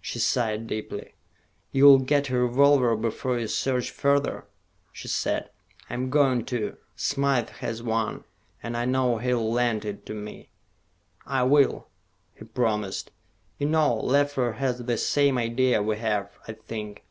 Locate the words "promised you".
12.46-13.68